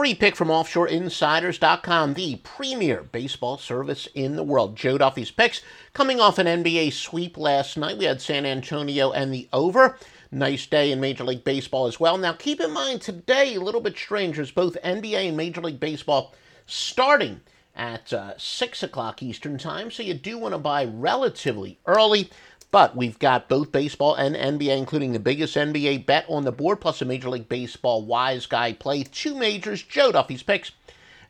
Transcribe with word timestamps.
Free 0.00 0.14
pick 0.14 0.34
from 0.34 0.48
OffshoreInsiders.com, 0.48 2.14
the 2.14 2.36
premier 2.36 3.02
baseball 3.02 3.58
service 3.58 4.08
in 4.14 4.34
the 4.34 4.42
world. 4.42 4.74
Joe 4.74 4.96
Duffy's 4.96 5.30
picks 5.30 5.60
coming 5.92 6.18
off 6.18 6.38
an 6.38 6.46
NBA 6.46 6.94
sweep 6.94 7.36
last 7.36 7.76
night. 7.76 7.98
We 7.98 8.06
had 8.06 8.22
San 8.22 8.46
Antonio 8.46 9.12
and 9.12 9.30
the 9.30 9.46
over. 9.52 9.98
Nice 10.32 10.66
day 10.66 10.90
in 10.90 11.00
Major 11.00 11.24
League 11.24 11.44
Baseball 11.44 11.86
as 11.86 12.00
well. 12.00 12.16
Now, 12.16 12.32
keep 12.32 12.62
in 12.62 12.72
mind 12.72 13.02
today, 13.02 13.56
a 13.56 13.60
little 13.60 13.82
bit 13.82 13.98
strange, 13.98 14.38
as 14.38 14.50
both 14.50 14.78
NBA 14.82 15.28
and 15.28 15.36
Major 15.36 15.60
League 15.60 15.80
Baseball 15.80 16.34
starting 16.64 17.42
at 17.76 18.10
uh, 18.14 18.32
6 18.38 18.82
o'clock 18.82 19.22
Eastern 19.22 19.58
Time, 19.58 19.90
so 19.90 20.02
you 20.02 20.14
do 20.14 20.38
want 20.38 20.54
to 20.54 20.58
buy 20.58 20.86
relatively 20.86 21.78
early. 21.84 22.30
But 22.70 22.94
we've 22.94 23.18
got 23.18 23.48
both 23.48 23.72
baseball 23.72 24.14
and 24.14 24.36
NBA, 24.36 24.78
including 24.78 25.12
the 25.12 25.18
biggest 25.18 25.56
NBA 25.56 26.06
bet 26.06 26.24
on 26.28 26.44
the 26.44 26.52
board, 26.52 26.80
plus 26.80 27.02
a 27.02 27.04
Major 27.04 27.28
League 27.28 27.48
Baseball 27.48 28.04
wise 28.04 28.46
guy 28.46 28.72
play. 28.72 29.02
Two 29.02 29.34
majors, 29.34 29.82
Joe 29.82 30.12
Duffy's 30.12 30.44
picks 30.44 30.70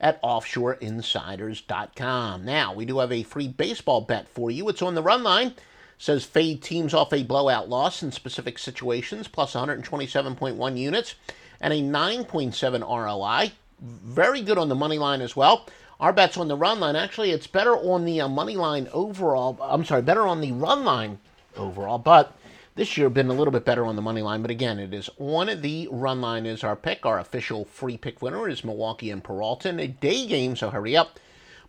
at 0.01 0.23
offshoreinsiders.com. 0.23 2.45
Now, 2.45 2.75
we 2.75 2.85
do 2.85 2.99
have 2.99 3.11
a 3.11 3.23
free 3.23 3.49
baseball 3.49 4.03
bet 4.03 4.29
for 4.29 4.51
you. 4.51 4.69
It's 4.69 4.83
on 4.83 4.95
the 4.95 5.03
run 5.03 5.23
line. 5.23 5.55
says 5.97 6.27
fade 6.27 6.63
teams 6.63 6.93
off 6.93 7.11
a 7.13 7.23
blowout 7.23 7.71
loss 7.71 8.03
in 8.03 8.13
specific 8.13 8.59
situations, 8.59 9.27
plus 9.27 9.55
127.1 9.55 10.77
units 10.77 11.15
and 11.61 11.73
a 11.73 11.81
9.7 11.81 12.83
ROI. 12.83 13.53
Very 13.81 14.43
good 14.43 14.59
on 14.59 14.69
the 14.69 14.75
money 14.75 14.99
line 14.99 15.23
as 15.23 15.35
well. 15.35 15.67
Our 16.01 16.13
bet's 16.13 16.37
on 16.37 16.49
the 16.49 16.57
run 16.57 16.81
line. 16.81 16.97
Actually, 16.97 17.31
it's 17.31 17.47
better 17.47 17.77
on 17.77 18.05
the 18.05 18.21
uh, 18.23 18.29
money 18.29 18.57
line 18.57 18.89
overall. 18.93 19.59
I'm 19.63 19.87
sorry, 19.87 20.03
better 20.03 20.27
on 20.27 20.43
the 20.43 20.53
run 20.53 20.85
line 20.85 21.19
overall, 21.61 21.99
but 21.99 22.37
this 22.75 22.97
year 22.97 23.11
been 23.11 23.29
a 23.29 23.35
little 23.35 23.53
bit 23.53 23.65
better 23.65 23.85
on 23.85 23.97
the 23.97 24.03
money 24.03 24.23
line. 24.23 24.43
But 24.43 24.51
again, 24.51 24.79
it 24.79 24.95
is 24.95 25.11
on 25.19 25.61
the 25.61 25.89
run 25.91 26.21
line 26.21 26.47
is 26.47 26.65
our 26.65 26.77
pick. 26.77 27.05
Our 27.05 27.19
official 27.19 27.65
free 27.65 27.97
pick 27.97 28.23
winner 28.23 28.49
is 28.49 28.65
Milwaukee 28.65 29.11
and 29.11 29.23
Peralta. 29.23 29.69
In 29.69 29.81
a 29.81 29.89
day 29.89 30.27
game, 30.27 30.57
so 30.57 30.71
hurry 30.71 30.97
up. 30.97 31.19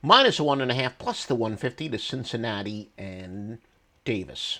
Minus 0.01 0.39
a 0.39 0.43
one 0.43 0.61
and 0.61 0.71
a 0.71 0.73
half 0.73 0.97
plus 0.97 1.25
the 1.25 1.35
150 1.35 1.89
to 1.89 1.99
Cincinnati 1.99 2.89
and 2.97 3.59
Davis. 4.05 4.59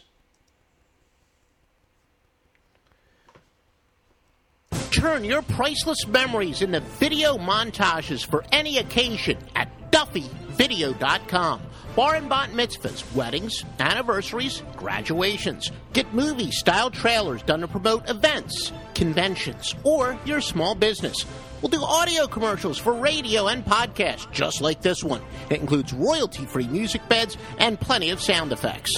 Turn 4.91 5.23
your 5.23 5.41
priceless 5.41 6.05
memories 6.05 6.61
into 6.61 6.79
video 6.81 7.37
montages 7.37 8.25
for 8.25 8.43
any 8.51 8.77
occasion 8.77 9.37
at 9.55 9.91
DuffyVideo.com. 9.91 11.61
Bar 11.95 12.15
and 12.15 12.29
bat 12.29 12.51
mitzvahs, 12.51 13.03
weddings, 13.13 13.65
anniversaries, 13.79 14.63
graduations. 14.77 15.71
Get 15.91 16.13
movie 16.13 16.51
style 16.51 16.89
trailers 16.89 17.43
done 17.43 17.59
to 17.59 17.67
promote 17.67 18.09
events, 18.09 18.71
conventions, 18.95 19.75
or 19.83 20.17
your 20.23 20.39
small 20.39 20.73
business. 20.73 21.25
We'll 21.61 21.69
do 21.69 21.83
audio 21.83 22.27
commercials 22.27 22.77
for 22.77 22.93
radio 22.93 23.47
and 23.47 23.65
podcasts, 23.65 24.31
just 24.31 24.61
like 24.61 24.81
this 24.81 25.03
one. 25.03 25.21
It 25.49 25.59
includes 25.59 25.91
royalty 25.91 26.45
free 26.45 26.67
music 26.67 27.07
beds 27.09 27.37
and 27.59 27.77
plenty 27.77 28.09
of 28.09 28.21
sound 28.21 28.53
effects. 28.53 28.97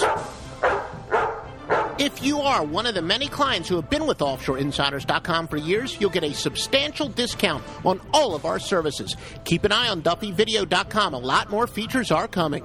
If 1.98 2.22
you 2.22 2.40
are 2.40 2.64
one 2.64 2.86
of 2.86 2.94
the 2.94 3.02
many 3.02 3.26
clients 3.26 3.68
who 3.68 3.76
have 3.76 3.90
been 3.90 4.06
with 4.06 4.18
OffshoreInsiders.com 4.18 5.48
for 5.48 5.56
years, 5.56 6.00
you'll 6.00 6.10
get 6.10 6.24
a 6.24 6.32
substantial 6.32 7.08
discount 7.08 7.64
on 7.84 8.00
all 8.12 8.34
of 8.36 8.44
our 8.44 8.58
services. 8.58 9.16
Keep 9.44 9.64
an 9.64 9.72
eye 9.72 9.88
on 9.88 10.02
DuffyVideo.com. 10.02 11.14
A 11.14 11.18
lot 11.18 11.50
more 11.50 11.66
features 11.66 12.10
are 12.10 12.26
coming. 12.28 12.64